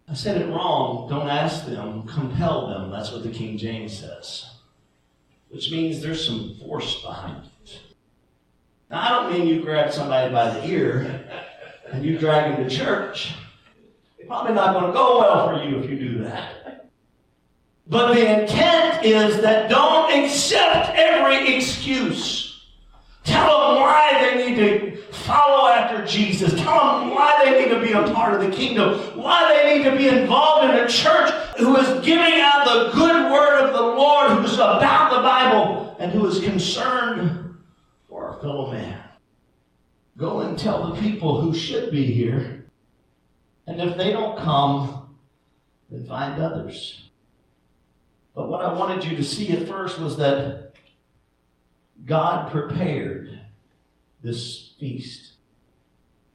I 0.08 0.14
said 0.14 0.42
it 0.42 0.48
wrong. 0.48 1.08
Don't 1.10 1.30
ask 1.30 1.66
them, 1.66 2.04
compel 2.04 2.68
them. 2.68 2.92
That's 2.92 3.12
what 3.12 3.24
the 3.24 3.30
King 3.30 3.58
James 3.58 3.98
says. 3.98 4.50
Which 5.50 5.72
means 5.72 6.02
there's 6.02 6.26
some 6.26 6.56
force 6.60 7.02
behind 7.02 7.46
it. 7.64 7.80
Now, 8.90 9.02
I 9.02 9.10
don't 9.10 9.34
mean 9.34 9.48
you 9.48 9.62
grab 9.62 9.92
somebody 9.92 10.32
by 10.32 10.50
the 10.50 10.66
ear 10.68 11.26
and 11.92 12.04
you 12.06 12.18
drag 12.18 12.58
them 12.58 12.68
to 12.68 12.76
church. 12.76 13.36
It's 14.18 14.28
probably 14.28 14.54
not 14.54 14.74
going 14.74 14.88
to 14.88 14.92
go 14.92 15.20
well 15.20 15.48
for 15.50 15.64
you 15.64 15.80
if 15.80 15.90
you 15.90 15.98
do 15.98 16.24
that. 16.24 16.61
But 17.88 18.14
the 18.14 18.42
intent 18.42 19.06
is 19.06 19.42
that 19.42 19.70
don't 19.70 20.12
accept 20.24 20.96
every 20.96 21.56
excuse. 21.56 22.66
Tell 23.24 23.74
them 23.74 23.82
why 23.82 24.18
they 24.20 24.46
need 24.46 24.56
to 24.56 25.02
follow 25.12 25.70
after 25.70 26.06
Jesus. 26.06 26.54
Tell 26.54 27.00
them 27.00 27.10
why 27.12 27.42
they 27.44 27.60
need 27.60 27.74
to 27.74 27.82
be 27.82 27.92
a 27.92 28.14
part 28.14 28.34
of 28.34 28.42
the 28.42 28.56
kingdom. 28.56 29.00
Why 29.22 29.54
they 29.54 29.78
need 29.78 29.84
to 29.84 29.96
be 29.96 30.08
involved 30.08 30.70
in 30.70 30.84
a 30.84 30.88
church 30.88 31.30
who 31.58 31.76
is 31.78 32.06
giving 32.06 32.40
out 32.40 32.66
the 32.66 32.92
good 32.94 33.32
word 33.32 33.62
of 33.62 33.74
the 33.74 33.82
Lord, 33.82 34.32
who's 34.32 34.56
about 34.56 35.12
the 35.12 35.22
Bible, 35.22 35.96
and 36.00 36.12
who 36.12 36.26
is 36.28 36.40
concerned 36.40 37.56
for 38.08 38.26
our 38.26 38.42
fellow 38.42 38.72
man. 38.72 39.00
Go 40.18 40.42
and 40.42 40.58
tell 40.58 40.92
the 40.92 41.02
people 41.02 41.42
who 41.42 41.54
should 41.54 41.92
be 41.92 42.06
here 42.06 42.62
and 43.68 43.80
if 43.80 43.98
they 43.98 44.12
don't 44.12 44.38
come, 44.38 45.16
then 45.90 46.06
find 46.06 46.42
others. 46.42 47.10
But 48.34 48.48
what 48.48 48.64
I 48.64 48.74
wanted 48.74 49.04
you 49.04 49.18
to 49.18 49.24
see 49.24 49.52
at 49.52 49.68
first 49.68 50.00
was 50.00 50.18
that 50.18 50.74
God 52.06 52.52
prepared 52.52 53.40
this 54.24 54.74
feast. 54.80 55.34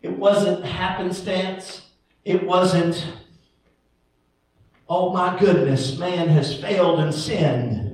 It 0.03 0.17
wasn't 0.17 0.65
happenstance. 0.65 1.83
It 2.25 2.45
wasn't, 2.45 3.07
oh 4.89 5.13
my 5.13 5.39
goodness, 5.39 5.99
man 5.99 6.29
has 6.29 6.61
failed 6.61 7.01
and 7.01 7.15
sinned. 7.15 7.87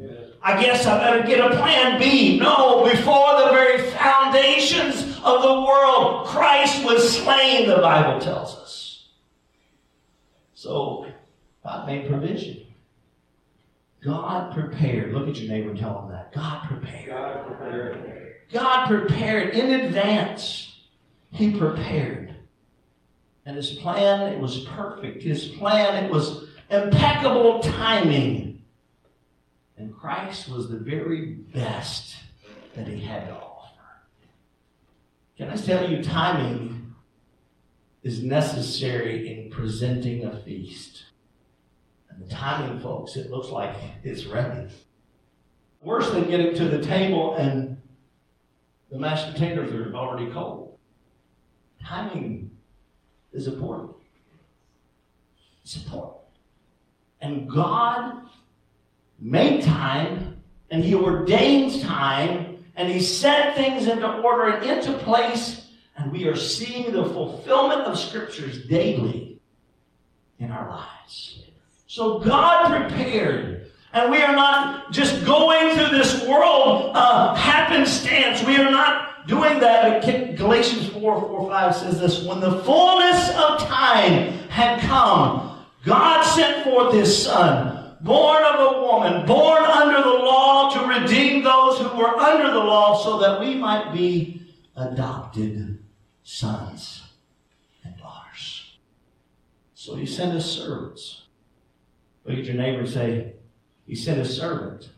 I 0.43 0.61
guess 0.61 0.87
I 0.87 0.99
better 0.99 1.27
get 1.27 1.39
a 1.39 1.57
plan 1.57 2.01
B. 2.01 2.39
No, 2.39 2.85
before 2.91 3.41
the 3.41 3.51
very 3.53 3.91
foundations 3.93 5.03
of 5.23 5.43
the 5.43 5.63
world, 5.63 6.27
Christ 6.27 6.85
was 6.85 7.17
slain, 7.17 7.69
the 7.69 7.77
Bible 7.77 8.21
tells 8.21 8.57
us. 8.57 9.09
So 10.55 11.07
God 11.63 11.87
made 11.87 12.09
provision. 12.09 12.62
God 14.05 14.53
prepared. 14.53 15.13
Look 15.13 15.29
at 15.29 15.37
your 15.37 15.51
neighbor 15.51 15.71
and 15.71 15.79
tell 15.79 16.01
them 16.01 16.11
that. 16.11 16.33
God 16.33 16.67
prepared. 16.67 17.09
God 17.09 17.47
prepared. 17.47 18.35
God 18.53 18.87
prepared 18.87 19.55
in 19.55 19.81
advance. 19.81 20.81
He 21.31 21.57
prepared. 21.57 22.35
And 23.47 23.57
his 23.57 23.71
plan, 23.71 24.33
it 24.33 24.39
was 24.39 24.65
perfect. 24.65 25.23
His 25.23 25.47
plan, 25.47 26.05
it 26.05 26.11
was 26.11 26.47
impeccable 26.71 27.61
timing. 27.61 28.63
And 29.77 29.97
Christ 29.97 30.49
was 30.49 30.69
the 30.69 30.79
very 30.79 31.27
best 31.27 32.17
that 32.75 32.87
he 32.87 33.01
had 33.01 33.29
to 33.29 33.35
offer. 33.35 33.81
Can 35.37 35.49
I 35.49 35.57
tell 35.57 35.91
you, 35.91 36.03
timing 36.03 36.95
is 38.03 38.23
necessary 38.23 39.33
in 39.33 39.51
presenting 39.51 40.25
a 40.25 40.39
feast. 40.43 41.05
The 42.21 42.29
timing, 42.29 42.81
folks, 42.81 43.17
it 43.17 43.31
looks 43.31 43.49
like 43.49 43.75
it's 44.05 44.27
ready. 44.27 44.69
Worse 45.83 46.11
than 46.11 46.29
getting 46.29 46.55
to 46.55 46.69
the 46.69 46.83
table 46.83 47.35
and 47.35 47.81
the 48.91 48.99
mashed 48.99 49.33
potatoes 49.33 49.73
are 49.73 49.95
already 49.95 50.31
cold. 50.31 50.79
Timing 51.85 52.51
is 53.33 53.47
important. 53.47 53.93
It's 55.65 55.77
important. 55.77 56.19
And 57.21 57.49
God 57.49 58.27
made 59.19 59.63
time 59.63 60.43
and 60.71 60.85
He 60.85 60.95
ordains 60.95 61.83
time 61.83 62.65
and 62.77 62.91
He 62.91 63.01
set 63.01 63.55
things 63.55 63.87
into 63.87 64.21
order 64.21 64.49
and 64.49 64.65
into 64.65 64.93
place, 64.99 65.69
and 65.97 66.11
we 66.11 66.27
are 66.27 66.37
seeing 66.37 66.93
the 66.93 67.05
fulfillment 67.05 67.83
of 67.83 67.99
scriptures 67.99 68.67
daily 68.67 69.41
in 70.39 70.51
our 70.51 70.69
lives. 70.69 71.45
So 71.93 72.21
God 72.21 72.69
prepared. 72.71 73.71
And 73.93 74.11
we 74.11 74.23
are 74.23 74.35
not 74.35 74.93
just 74.93 75.27
going 75.27 75.77
through 75.77 75.91
this 75.91 76.27
world 76.27 76.93
uh, 76.95 77.35
happenstance. 77.35 78.43
We 78.47 78.57
are 78.57 78.71
not 78.71 79.27
doing 79.27 79.61
that. 79.61 80.03
Galatians 80.39 80.89
4, 80.89 81.21
4, 81.21 81.51
5 81.51 81.77
says 81.77 82.01
this, 82.01 82.25
when 82.25 82.41
the 82.41 82.61
fullness 82.63 83.29
of 83.37 83.59
time 83.59 84.33
had 84.49 84.81
come, 84.81 85.67
God 85.85 86.23
sent 86.23 86.65
forth 86.65 86.95
his 86.95 87.25
son, 87.25 87.95
born 88.01 88.43
of 88.43 88.75
a 88.75 88.81
woman, 88.81 89.27
born 89.27 89.63
under 89.63 90.03
the 90.03 90.17
law 90.25 90.71
to 90.71 90.99
redeem 90.99 91.45
those 91.45 91.79
who 91.79 91.95
were 91.95 92.17
under 92.17 92.51
the 92.55 92.59
law 92.59 93.05
so 93.05 93.19
that 93.19 93.39
we 93.39 93.55
might 93.55 93.93
be 93.93 94.41
adopted 94.77 95.79
sons 96.23 97.03
and 97.85 97.95
daughters. 97.99 98.79
So 99.75 99.95
he 99.95 100.07
sent 100.07 100.33
his 100.33 100.47
servants. 100.47 101.22
Look 102.25 102.39
at 102.39 102.45
your 102.45 102.55
neighbor 102.55 102.81
and 102.81 102.89
say, 102.89 103.33
he 103.87 103.95
sent 103.95 104.21
a 104.21 104.25
servant. 104.25 104.91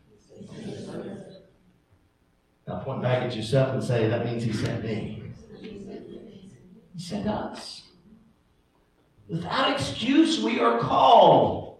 Now 2.66 2.80
point 2.80 3.02
back 3.02 3.22
at 3.22 3.36
yourself 3.36 3.74
and 3.74 3.82
say, 3.82 4.08
that 4.08 4.24
means 4.24 4.42
he 4.42 4.52
sent 4.52 4.84
me. 4.84 5.22
He 5.60 6.98
sent 6.98 7.26
us. 7.26 7.82
Without 9.28 9.72
excuse, 9.72 10.42
we 10.42 10.60
are 10.60 10.78
called 10.78 11.78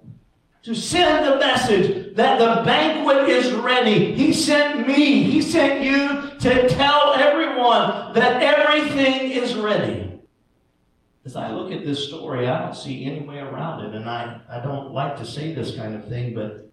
to 0.62 0.74
send 0.74 1.26
the 1.26 1.36
message 1.36 2.16
that 2.16 2.38
the 2.38 2.64
banquet 2.64 3.28
is 3.28 3.52
ready. 3.52 4.14
He 4.14 4.32
sent 4.32 4.86
me, 4.88 5.24
He 5.24 5.42
sent 5.42 5.84
you 5.84 6.38
to 6.40 6.68
tell 6.70 7.12
everyone 7.14 8.14
that 8.14 8.42
everything 8.42 9.30
is 9.30 9.54
ready. 9.54 10.13
As 11.24 11.36
I 11.36 11.50
look 11.50 11.72
at 11.72 11.84
this 11.84 12.06
story, 12.06 12.48
I 12.48 12.60
don't 12.62 12.76
see 12.76 13.06
any 13.06 13.20
way 13.20 13.38
around 13.38 13.84
it. 13.84 13.94
And 13.94 14.08
I, 14.08 14.40
I 14.48 14.60
don't 14.60 14.92
like 14.92 15.16
to 15.16 15.24
say 15.24 15.54
this 15.54 15.74
kind 15.74 15.94
of 15.94 16.06
thing, 16.08 16.34
but 16.34 16.70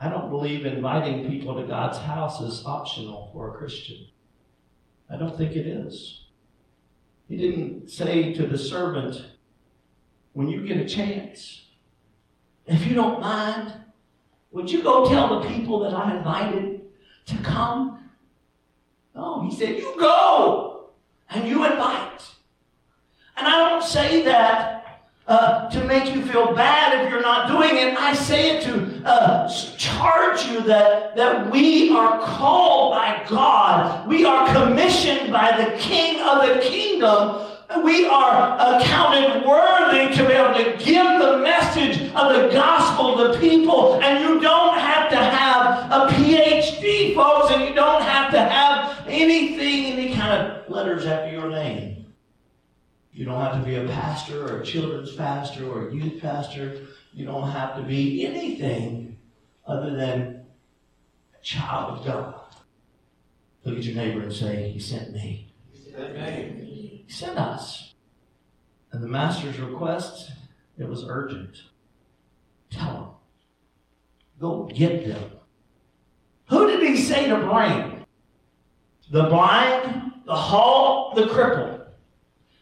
I 0.00 0.08
don't 0.08 0.28
believe 0.28 0.66
inviting 0.66 1.30
people 1.30 1.54
to 1.60 1.66
God's 1.66 1.98
house 1.98 2.40
is 2.40 2.64
optional 2.66 3.30
for 3.32 3.54
a 3.54 3.58
Christian. 3.58 4.06
I 5.08 5.16
don't 5.16 5.36
think 5.36 5.52
it 5.52 5.66
is. 5.66 6.24
He 7.28 7.36
didn't 7.36 7.90
say 7.90 8.34
to 8.34 8.46
the 8.46 8.58
servant, 8.58 9.24
when 10.32 10.48
you 10.48 10.66
get 10.66 10.78
a 10.78 10.88
chance, 10.88 11.66
if 12.66 12.86
you 12.86 12.94
don't 12.94 13.20
mind, 13.20 13.72
would 14.50 14.70
you 14.70 14.82
go 14.82 15.08
tell 15.08 15.40
the 15.40 15.48
people 15.48 15.78
that 15.80 15.94
I 15.94 16.16
invited 16.16 16.82
to 17.26 17.36
come? 17.38 18.10
No, 19.14 19.42
he 19.48 19.54
said, 19.54 19.78
you 19.78 19.94
go 19.98 20.90
and 21.30 21.48
you 21.48 21.64
invite. 21.64 22.22
And 23.36 23.46
I 23.46 23.70
don't 23.70 23.82
say 23.82 24.22
that 24.24 25.02
uh, 25.26 25.70
to 25.70 25.84
make 25.84 26.14
you 26.14 26.24
feel 26.26 26.54
bad 26.54 27.04
if 27.04 27.10
you're 27.10 27.22
not 27.22 27.48
doing 27.48 27.76
it. 27.76 27.98
I 27.98 28.12
say 28.14 28.56
it 28.56 28.64
to 28.64 29.02
uh, 29.04 29.48
charge 29.76 30.46
you 30.46 30.60
that, 30.62 31.16
that 31.16 31.50
we 31.50 31.90
are 31.90 32.20
called 32.20 32.92
by 32.92 33.24
God. 33.28 34.06
We 34.06 34.24
are 34.24 34.46
commissioned 34.52 35.32
by 35.32 35.56
the 35.56 35.76
King 35.78 36.20
of 36.20 36.46
the 36.46 36.60
kingdom 36.60 37.44
we 37.82 38.06
are 38.06 38.56
accounted 38.56 39.44
worthy 39.46 40.14
to 40.14 40.26
be 40.26 40.32
able 40.32 40.54
to 40.54 40.84
give 40.84 41.06
the 41.18 41.38
message 41.38 42.02
of 42.14 42.32
the 42.32 42.50
gospel 42.52 43.16
to 43.16 43.38
people. 43.38 44.00
And 44.02 44.22
you 44.22 44.40
don't 44.40 44.78
have 44.78 45.10
to 45.10 45.16
have 45.16 45.90
a 45.90 46.12
PhD, 46.12 47.14
folks, 47.14 47.52
and 47.52 47.64
you 47.64 47.74
don't 47.74 48.02
have 48.02 48.30
to 48.32 48.40
have 48.40 49.06
anything, 49.08 49.92
any 49.92 50.14
kind 50.14 50.32
of 50.32 50.68
letters 50.68 51.06
after 51.06 51.30
your 51.30 51.48
name. 51.48 51.93
You 53.14 53.24
don't 53.24 53.40
have 53.40 53.60
to 53.60 53.64
be 53.64 53.76
a 53.76 53.86
pastor 53.86 54.44
or 54.44 54.60
a 54.60 54.64
children's 54.64 55.14
pastor 55.14 55.70
or 55.70 55.88
a 55.88 55.94
youth 55.94 56.20
pastor. 56.20 56.80
You 57.12 57.24
don't 57.24 57.48
have 57.48 57.76
to 57.76 57.82
be 57.82 58.26
anything 58.26 59.18
other 59.64 59.94
than 59.94 60.44
a 61.38 61.42
child 61.42 62.00
of 62.00 62.04
God. 62.04 62.34
Look 63.62 63.78
at 63.78 63.84
your 63.84 63.94
neighbor 63.94 64.20
and 64.20 64.32
say, 64.32 64.68
He 64.70 64.80
sent 64.80 65.12
me. 65.12 65.52
He 65.72 65.92
sent 65.92 66.16
me. 66.16 67.04
He 67.06 67.12
sent 67.12 67.38
us. 67.38 67.94
And 68.90 69.00
the 69.02 69.08
master's 69.08 69.60
request, 69.60 70.32
it 70.76 70.88
was 70.88 71.04
urgent. 71.08 71.62
Tell 72.70 72.94
them. 72.94 73.08
Go 74.40 74.64
get 74.74 75.06
them. 75.06 75.30
Who 76.48 76.66
did 76.66 76.82
he 76.82 76.96
say 76.96 77.28
to 77.28 77.36
bring? 77.36 78.04
The 79.12 79.28
blind, 79.28 80.12
the 80.26 80.34
halt, 80.34 81.14
the 81.14 81.28
crippled. 81.28 81.73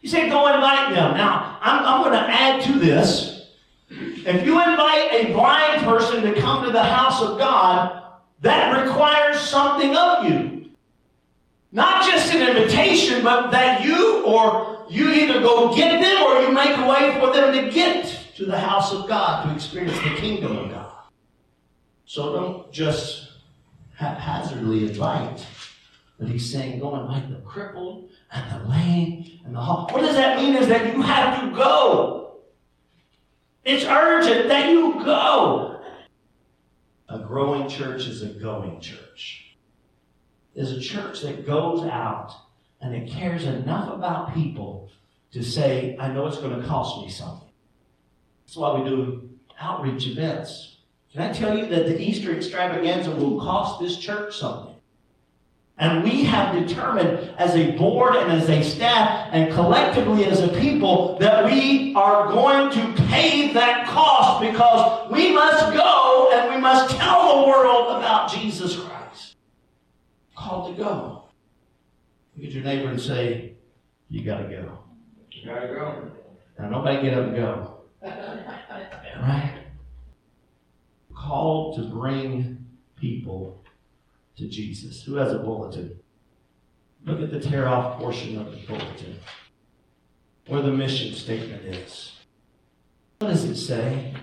He 0.03 0.09
said, 0.09 0.29
go 0.29 0.53
invite 0.53 0.93
them. 0.93 1.15
Now, 1.15 1.57
I'm, 1.61 1.85
I'm 1.85 2.01
going 2.01 2.11
to 2.11 2.29
add 2.29 2.61
to 2.63 2.73
this. 2.77 3.47
If 3.89 4.45
you 4.45 4.61
invite 4.61 5.13
a 5.13 5.31
blind 5.31 5.85
person 5.85 6.23
to 6.23 6.41
come 6.41 6.65
to 6.65 6.71
the 6.71 6.83
house 6.83 7.21
of 7.21 7.39
God, 7.39 8.03
that 8.41 8.83
requires 8.83 9.39
something 9.39 9.95
of 9.95 10.25
you. 10.25 10.71
Not 11.71 12.05
just 12.05 12.33
an 12.33 12.45
invitation, 12.45 13.23
but 13.23 13.51
that 13.51 13.85
you 13.85 14.25
or 14.25 14.85
you 14.89 15.09
either 15.09 15.39
go 15.39 15.73
get 15.73 16.01
them 16.01 16.23
or 16.23 16.41
you 16.41 16.51
make 16.51 16.77
a 16.77 16.85
way 16.85 17.17
for 17.21 17.33
them 17.33 17.53
to 17.53 17.71
get 17.71 18.05
to 18.35 18.45
the 18.45 18.59
house 18.59 18.91
of 18.91 19.07
God 19.07 19.47
to 19.47 19.55
experience 19.55 19.97
the 19.99 20.15
kingdom 20.17 20.57
of 20.57 20.69
God. 20.69 20.91
So 22.03 22.33
don't 22.33 22.71
just 22.73 23.31
haphazardly 23.95 24.85
invite. 24.85 25.47
But 26.19 26.29
he's 26.29 26.51
saying, 26.51 26.79
go 26.79 26.95
and 26.95 27.07
like 27.07 27.29
the 27.29 27.37
crippled 27.37 28.09
and 28.31 28.51
the 28.51 28.69
lame 28.69 29.41
and 29.45 29.55
the 29.55 29.59
halt. 29.59 29.91
What 29.91 30.01
does 30.01 30.15
that 30.15 30.37
mean 30.37 30.55
is 30.55 30.67
that 30.67 30.95
you 30.95 31.01
have 31.01 31.41
to 31.41 31.55
go. 31.55 32.37
It's 33.65 33.85
urgent 33.85 34.47
that 34.49 34.69
you 34.69 35.03
go. 35.03 35.81
A 37.09 37.19
growing 37.19 37.67
church 37.67 38.07
is 38.07 38.21
a 38.21 38.27
going 38.27 38.79
church 38.79 39.43
is 40.55 40.71
a 40.71 40.79
church 40.79 41.21
that 41.21 41.45
goes 41.45 41.83
out 41.83 42.31
and 42.81 42.93
it 42.93 43.09
cares 43.09 43.45
enough 43.45 43.91
about 43.91 44.33
people 44.33 44.89
to 45.31 45.41
say, 45.41 45.97
I 45.99 46.09
know 46.09 46.27
it's 46.27 46.37
going 46.37 46.59
to 46.59 46.67
cost 46.67 47.03
me 47.03 47.09
something. 47.09 47.49
That's 48.45 48.57
why 48.57 48.79
we 48.79 48.87
do 48.87 49.29
outreach 49.59 50.07
events. 50.07 50.77
Can 51.11 51.21
I 51.21 51.31
tell 51.31 51.57
you 51.57 51.65
that 51.67 51.87
the 51.87 51.99
Easter 51.99 52.35
extravaganza 52.35 53.11
will 53.11 53.39
cost 53.39 53.79
this 53.79 53.97
church 53.97 54.37
something? 54.37 54.72
And 55.77 56.03
we 56.03 56.23
have 56.25 56.55
determined 56.55 57.33
as 57.37 57.55
a 57.55 57.71
board 57.77 58.15
and 58.15 58.31
as 58.31 58.47
a 58.47 58.63
staff 58.63 59.29
and 59.31 59.51
collectively 59.51 60.25
as 60.25 60.39
a 60.39 60.49
people 60.59 61.17
that 61.19 61.45
we 61.45 61.95
are 61.95 62.31
going 62.31 62.71
to 62.71 63.03
pay 63.03 63.51
that 63.53 63.87
cost 63.87 64.41
because 64.41 65.11
we 65.11 65.33
must 65.33 65.73
go 65.73 66.31
and 66.33 66.53
we 66.53 66.61
must 66.61 66.95
tell 66.95 67.41
the 67.41 67.47
world 67.47 67.97
about 67.97 68.31
Jesus 68.31 68.75
Christ 68.75 68.93
called 70.43 70.75
to 70.75 70.83
go. 70.83 71.23
Look 72.35 72.47
at 72.47 72.51
your 72.51 72.63
neighbor 72.63 72.89
and 72.89 73.01
say, 73.01 73.53
You 74.09 74.23
got 74.23 74.37
to 74.37 74.43
go. 74.43 74.79
You 75.31 75.45
got 75.45 75.59
to 75.61 75.67
go. 75.67 76.11
Now, 76.59 76.69
nobody 76.69 77.01
get 77.01 77.17
up 77.17 77.27
and 77.27 77.35
go. 77.35 77.77
right? 78.03 79.59
Called 81.15 81.77
to 81.77 81.83
bring 81.83 82.65
people 82.99 83.62
to 84.37 84.47
Jesus. 84.47 85.03
Who 85.03 85.15
has 85.15 85.33
a 85.33 85.39
bulletin? 85.39 85.99
Look 87.05 87.21
at 87.21 87.31
the 87.31 87.39
tear 87.39 87.67
off 87.67 87.99
portion 87.99 88.39
of 88.39 88.51
the 88.51 88.57
bulletin 88.65 89.19
where 90.47 90.61
the 90.61 90.71
mission 90.71 91.13
statement 91.13 91.63
is. 91.63 92.13
What 93.19 93.29
does 93.29 93.45
it 93.45 93.55
say? 93.55 94.13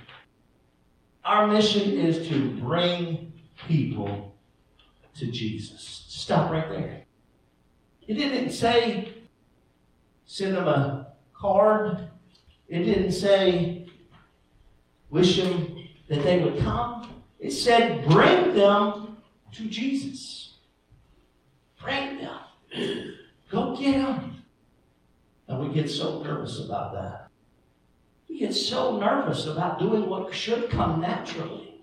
Our 1.24 1.46
mission 1.46 1.92
is 1.92 2.28
to 2.28 2.50
bring 2.56 3.32
people 3.68 4.34
to 5.18 5.26
Jesus. 5.30 6.04
Stop 6.08 6.50
right 6.50 6.68
there. 6.68 7.02
It 8.06 8.14
didn't 8.14 8.50
say 8.50 9.14
send 10.26 10.56
them 10.56 10.68
a 10.68 11.08
card. 11.34 12.08
It 12.68 12.84
didn't 12.84 13.12
say 13.12 13.88
wish 15.10 15.42
them 15.42 15.88
that 16.08 16.22
they 16.22 16.42
would 16.42 16.58
come. 16.60 17.10
It 17.38 17.50
said 17.50 18.06
bring 18.08 18.54
them 18.54 19.09
to 19.52 19.68
Jesus. 19.68 20.54
Bring 21.82 22.18
them. 22.18 23.14
Go 23.50 23.76
get 23.76 23.98
them. 23.98 24.42
And 25.48 25.60
we 25.60 25.74
get 25.74 25.90
so 25.90 26.22
nervous 26.22 26.60
about 26.64 26.92
that. 26.94 27.28
We 28.28 28.38
get 28.38 28.54
so 28.54 28.98
nervous 28.98 29.46
about 29.46 29.78
doing 29.78 30.08
what 30.08 30.32
should 30.32 30.70
come 30.70 31.00
naturally. 31.00 31.82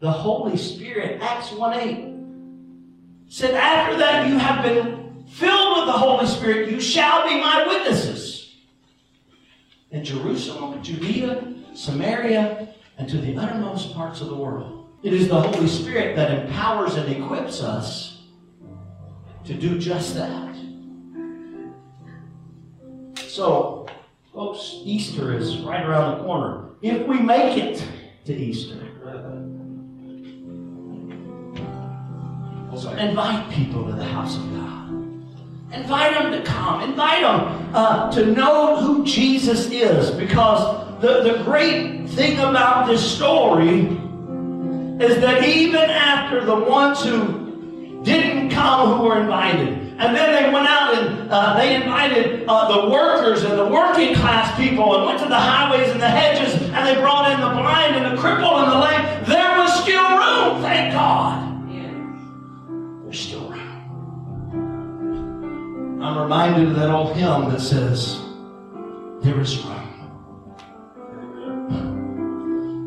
The 0.00 0.10
Holy 0.10 0.56
Spirit, 0.56 1.22
Acts 1.22 1.52
1 1.52 1.78
8, 1.78 2.16
said, 3.28 3.54
After 3.54 3.96
that 3.98 4.28
you 4.28 4.36
have 4.38 4.64
been 4.64 5.24
filled 5.28 5.78
with 5.78 5.86
the 5.86 5.92
Holy 5.92 6.26
Spirit, 6.26 6.70
you 6.70 6.80
shall 6.80 7.28
be 7.28 7.40
my 7.40 7.64
witnesses 7.66 8.56
in 9.90 10.04
Jerusalem, 10.04 10.82
Judea, 10.82 11.54
Samaria, 11.74 12.74
and 12.98 13.08
to 13.08 13.18
the 13.18 13.36
uttermost 13.36 13.94
parts 13.94 14.20
of 14.20 14.28
the 14.28 14.34
world. 14.34 14.85
It 15.02 15.12
is 15.12 15.28
the 15.28 15.40
Holy 15.40 15.68
Spirit 15.68 16.16
that 16.16 16.30
empowers 16.30 16.94
and 16.94 17.10
equips 17.12 17.62
us 17.62 18.22
to 19.44 19.54
do 19.54 19.78
just 19.78 20.14
that. 20.14 20.56
So, 23.28 23.86
folks, 24.32 24.80
Easter 24.84 25.36
is 25.36 25.58
right 25.58 25.84
around 25.84 26.18
the 26.18 26.24
corner. 26.24 26.70
If 26.82 27.06
we 27.06 27.20
make 27.20 27.56
it 27.58 27.86
to 28.24 28.34
Easter, 28.34 28.86
invite 32.98 33.50
people 33.50 33.84
to 33.86 33.92
the 33.92 34.04
house 34.04 34.36
of 34.36 34.42
God. 34.54 34.90
Invite 35.72 36.14
them 36.14 36.32
to 36.32 36.42
come. 36.42 36.82
Invite 36.82 37.22
them 37.22 37.70
uh, 37.74 38.10
to 38.12 38.26
know 38.26 38.76
who 38.76 39.04
Jesus 39.04 39.70
is 39.70 40.10
because 40.12 41.00
the, 41.00 41.22
the 41.22 41.42
great 41.44 42.08
thing 42.10 42.38
about 42.38 42.86
this 42.86 43.02
story 43.16 44.00
is 45.00 45.20
that 45.20 45.44
even 45.44 45.90
after 45.90 46.44
the 46.44 46.54
ones 46.54 47.04
who 47.04 48.02
didn't 48.02 48.50
come 48.50 48.98
who 48.98 49.04
were 49.04 49.20
invited, 49.20 49.86
and 49.98 50.14
then 50.14 50.44
they 50.44 50.50
went 50.52 50.68
out 50.68 50.94
and 50.94 51.30
uh, 51.30 51.56
they 51.56 51.74
invited 51.74 52.44
uh, 52.46 52.82
the 52.82 52.90
workers 52.90 53.44
and 53.44 53.58
the 53.58 53.66
working 53.66 54.14
class 54.14 54.54
people 54.56 54.94
and 54.96 55.06
went 55.06 55.18
to 55.20 55.26
the 55.26 55.38
highways 55.38 55.90
and 55.90 56.00
the 56.00 56.08
hedges 56.08 56.54
and 56.54 56.86
they 56.86 56.94
brought 57.00 57.32
in 57.32 57.40
the 57.40 57.48
blind 57.48 57.96
and 57.96 58.16
the 58.16 58.20
crippled 58.20 58.62
and 58.62 58.72
the 58.72 58.78
lame. 58.78 59.24
There 59.24 59.58
was 59.58 59.82
still 59.82 60.02
room, 60.02 60.60
thank 60.62 60.92
God. 60.92 61.42
There's 63.04 63.18
still 63.18 63.48
room. 63.48 63.62
I'm 66.02 66.18
reminded 66.18 66.68
of 66.68 66.76
that 66.76 66.90
old 66.90 67.16
hymn 67.16 67.48
that 67.50 67.60
says, 67.60 68.20
There 69.22 69.40
is 69.40 69.58
room. 69.64 69.82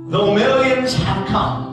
Though 0.10 0.34
millions 0.34 0.94
have 0.94 1.28
come, 1.28 1.69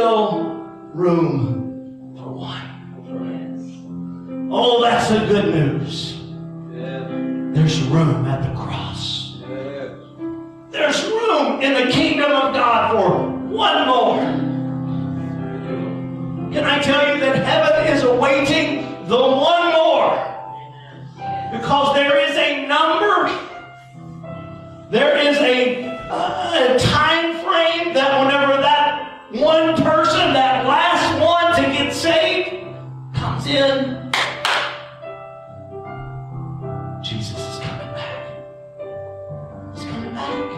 still 0.00 0.64
room 0.94 2.16
for 2.16 2.32
one. 2.32 4.48
Oh, 4.50 4.80
that's 4.80 5.10
the 5.10 5.18
good 5.26 5.54
news. 5.54 6.09
Jesus 37.02 37.36
is 37.36 37.58
coming 37.58 37.92
back. 37.94 38.30
He's 39.74 39.84
coming 39.86 40.14
back. 40.14 40.52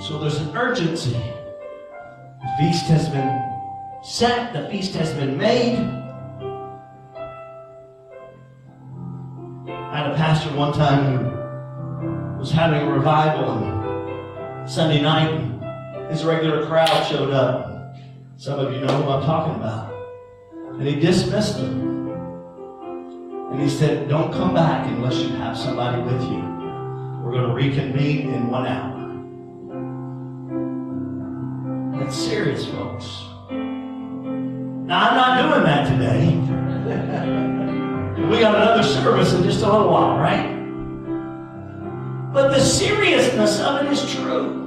So 0.00 0.18
there's 0.18 0.38
an 0.40 0.56
urgency. 0.56 1.12
The 1.12 2.48
feast 2.58 2.86
has 2.86 3.08
been 3.08 3.40
set, 4.02 4.52
the 4.54 4.68
feast 4.68 4.94
has 4.94 5.14
been 5.14 5.38
made. 5.38 5.78
I 9.68 9.98
had 9.98 10.10
a 10.10 10.16
pastor 10.16 10.50
one 10.56 10.72
time 10.72 11.04
who 11.04 12.38
was 12.40 12.50
having 12.50 12.80
a 12.80 12.90
revival 12.90 13.44
on 13.44 14.66
Sunday 14.66 15.00
night. 15.00 15.30
His 16.10 16.24
regular 16.24 16.66
crowd 16.66 17.06
showed 17.06 17.30
up. 17.30 17.94
Some 18.36 18.58
of 18.58 18.72
you 18.72 18.80
know 18.80 19.00
who 19.00 19.08
I'm 19.10 19.22
talking 19.22 19.54
about. 19.54 19.85
And 20.78 20.86
he 20.86 21.00
dismissed 21.00 21.56
them. 21.56 22.10
And 23.50 23.62
he 23.62 23.68
said, 23.68 24.08
Don't 24.10 24.30
come 24.30 24.52
back 24.52 24.86
unless 24.86 25.16
you 25.16 25.30
have 25.36 25.56
somebody 25.56 26.02
with 26.02 26.22
you. 26.22 26.42
We're 27.24 27.32
going 27.32 27.48
to 27.48 27.54
reconvene 27.54 28.34
in 28.34 28.50
one 28.50 28.66
hour. 28.66 28.96
That's 31.98 32.14
serious, 32.14 32.66
folks. 32.66 33.22
Now, 33.50 35.08
I'm 35.08 35.16
not 35.16 35.50
doing 35.50 35.64
that 35.64 35.88
today. 35.88 36.36
we 38.28 38.40
got 38.40 38.54
another 38.54 38.82
service 38.82 39.32
in 39.32 39.42
just 39.44 39.62
a 39.62 39.72
little 39.72 39.90
while, 39.90 40.18
right? 40.18 40.54
But 42.34 42.50
the 42.50 42.60
seriousness 42.60 43.60
of 43.60 43.82
it 43.82 43.92
is 43.92 44.14
true. 44.14 44.62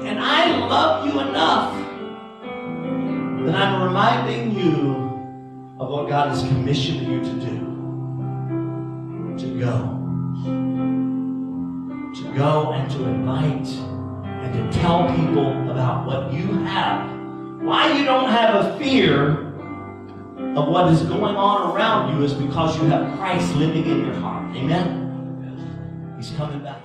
And 0.00 0.18
I 0.18 0.66
love 0.66 1.06
you 1.06 1.20
enough 1.20 1.73
that 3.54 3.68
I'm 3.68 3.82
reminding 3.84 4.58
you 4.58 5.76
of 5.78 5.88
what 5.88 6.08
God 6.08 6.30
has 6.30 6.42
commissioned 6.42 7.06
you 7.06 7.20
to 7.20 7.34
do. 7.34 7.58
To 9.38 9.60
go. 9.60 9.76
To 12.14 12.36
go 12.36 12.72
and 12.72 12.90
to 12.90 13.04
invite 13.04 13.68
and 14.26 14.72
to 14.72 14.78
tell 14.78 15.08
people 15.14 15.70
about 15.70 16.04
what 16.04 16.32
you 16.32 16.46
have. 16.64 17.08
Why 17.62 17.96
you 17.96 18.04
don't 18.04 18.28
have 18.28 18.64
a 18.64 18.78
fear 18.78 19.52
of 20.56 20.68
what 20.68 20.92
is 20.92 21.02
going 21.02 21.36
on 21.36 21.74
around 21.74 22.16
you 22.16 22.24
is 22.24 22.34
because 22.34 22.76
you 22.78 22.86
have 22.86 23.16
Christ 23.18 23.54
living 23.54 23.84
in 23.84 24.04
your 24.04 24.14
heart. 24.16 24.54
Amen? 24.56 26.14
He's 26.16 26.30
coming 26.32 26.62
back. 26.62 26.83